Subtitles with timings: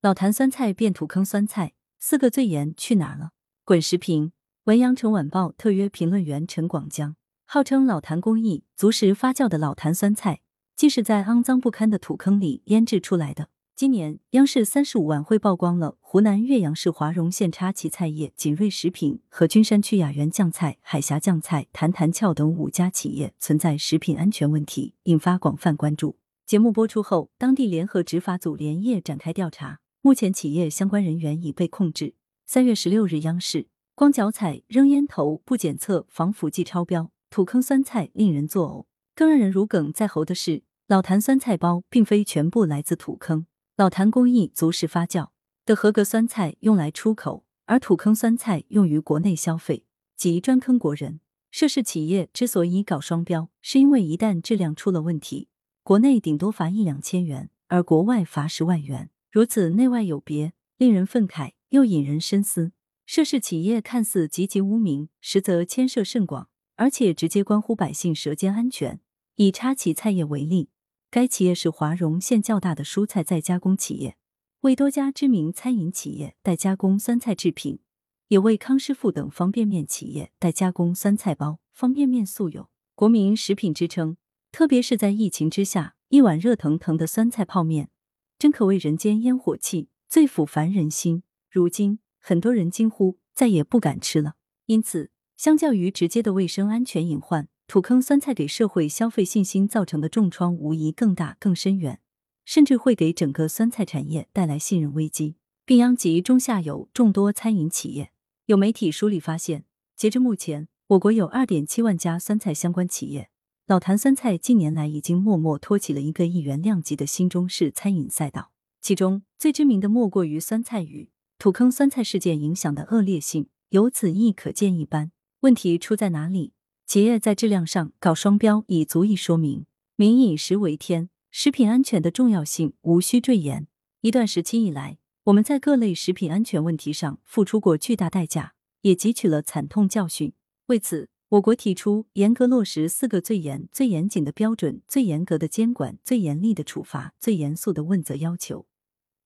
[0.00, 3.30] 老坛酸菜变土坑酸菜，四个最严去哪了？
[3.64, 4.30] 滚石评，
[4.66, 7.16] 文阳城晚报特约评论员陈广江。
[7.44, 10.38] 号称老坛工艺足时发酵的老坛酸菜，
[10.76, 13.48] 既是在肮脏不堪的土坑里腌制出来的。
[13.74, 26.16] 今年央视三十五晚会曝光了湖南岳阳市华容县插旗菜业、锦瑞食品和君山区雅园酱菜、海峡酱菜、谭谭俏等五家企业存在食品安全问题，引发广泛关注。
[26.46, 29.80] 节目播出后，当地联合执法组连夜展开调查。
[30.08, 32.14] 目前，企业相关人员已被控制。
[32.46, 38.86] 三月十六日，央视光脚踩扔烟头不检测防腐剂超标，土坑酸菜令人作呕。
[39.14, 43.44] 更让人如鲠在喉的是，老坛酸菜包并非全部来自土坑，
[43.76, 45.28] 老坛工艺足时发酵
[45.66, 49.84] 的合格酸菜用来出口，而土坑酸菜用于国内消费，
[50.16, 51.20] 即专坑国人。
[51.50, 55.48] 涉事企业之所以搞双标，是因为一旦质量出了问题，
[55.82, 59.10] 国内顶多罚一两千元，而国外罚十万元。
[59.30, 62.72] 如此内外有别，令人愤慨，又引人深思。
[63.04, 69.00] 涉事企业看似籍籍无名，实则牵涉甚广，而且直接关乎百姓舌尖安全。
[69.36, 70.70] 以插旗菜业为例，
[71.10, 74.16] 该企业是华容县较大的蔬菜再加工企业，
[74.60, 77.80] 为多家知名餐饮企业代加工酸菜制品，
[78.28, 81.60] 也为康师傅等方便面企业代加工酸菜包。
[81.72, 84.16] 方便面素有“国民食品”之称，
[84.50, 87.90] 特别是在疫情之下，一碗热腾腾的酸菜泡面。
[88.38, 91.24] 真可谓人间烟火气，最抚凡人心。
[91.50, 94.34] 如今，很多人惊呼再也不敢吃了。
[94.66, 102.00] 因此，相较于直接的卫生安全隐患，土坑酸菜给社会消费信心造成的重创无疑更大、更深远，
[102.44, 108.12] 甚至会给整个酸菜产业带来信任危机，并殃及中下游众多餐饮企业。
[108.46, 109.64] 有媒体梳理发现，
[109.96, 113.30] 截至目前，我国有二点七万家酸菜相关企业。
[113.68, 121.10] 老坛酸菜近年来已经默默托起了一个亿元量级的新中式餐饮赛道，其中最知名的莫过于酸菜鱼。
[121.38, 125.12] 土坑酸菜事件影响的恶劣性，由此亦可见一斑。
[125.40, 126.54] 问题出在哪里？
[126.86, 129.66] 企业在质量上搞双标，已足以说明
[129.96, 133.66] 民以食为天，食品安全的重要性无需赘言。
[134.00, 140.32] 一段时期以来，我们在各类食品安全问题上付出过巨大代价，也汲取了惨痛教训。
[140.68, 148.64] 为此，我国提出严格落实四个最严、最严谨的标准，最严格的监管，最严厉的处罚，最严肃的问责要求，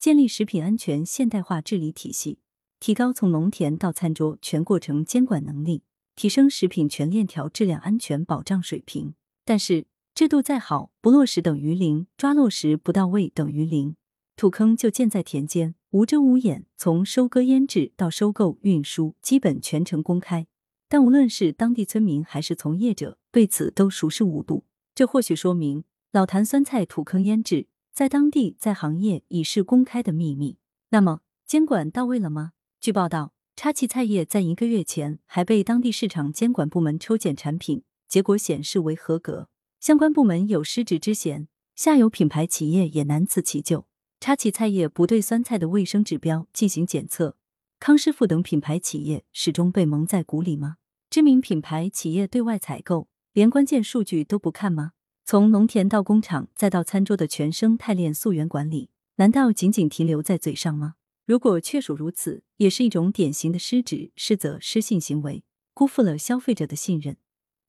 [0.01, 2.41] 建立食品安全现代化治理体系，
[2.81, 5.85] 提高从农田到餐桌全过程监管能力，
[6.17, 9.15] 提升食品全链条质量安全保障水平。
[9.45, 13.95] 但是，制度再好，不落实等于零；抓落实不到位，等于零。
[14.34, 20.49] 土坑就建在田间，无遮无掩，从收割腌制到收购运输，基本全程公开。
[20.92, 24.66] 但无论是当地村民还是从业者，对此都熟视无睹。
[24.94, 30.58] 这或许说明老坛酸菜土坑腌制在当地在行业已是公开的秘密。
[30.91, 32.53] 那么监管到位了吗？
[32.78, 39.48] 据报道，插旗菜业在一个月前还被当地市场监管部门抽检产品，结果显示为合格。
[39.80, 43.86] 相关部门有失职之嫌，下游品牌企业也难辞其咎。
[44.20, 47.38] 插旗菜业不对酸菜的卫生指标进行检测，
[47.80, 50.76] 康师傅等品牌企业始终被蒙在鼓里吗？
[51.12, 54.93] 知名品牌企业对外采购，连关键数据都不看吗？
[55.27, 60.95] 从农田到工厂再到餐桌的全生态链溯源管理，难道仅仅停留在嘴上吗？
[61.27, 67.19] 如果确属如此，也是一种典型的失职、失责、失信行为，辜负了消费者的信任。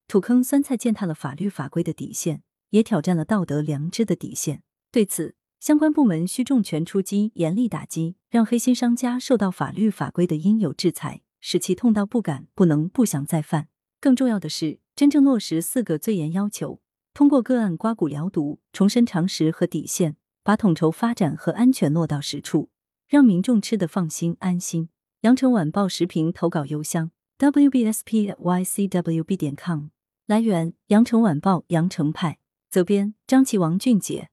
[0.08, 4.64] 土坑酸菜践踏了法律法规的底线，也挑战了道德良知的底线。
[4.90, 11.24] 对此，相关部门需重拳出击，严厉打击，让黑心商家受到法律法规的应有制裁。
[11.46, 13.68] 使其痛到不敢、不能、不想再犯。
[14.00, 16.80] 更重要的是，真正落实四个最严要求，
[17.14, 22.70] 通过个案刮骨疗毒，重申常识和底线，把统筹发展和安全落到实处，
[23.09, 24.88] 让民众吃得放心安心。
[25.22, 29.88] 羊城晚报时评投稿邮箱：wbspycwb 点 com。
[30.26, 32.40] 来源：羊城晚报羊城派。
[32.70, 34.30] 责编：张琪、王俊杰。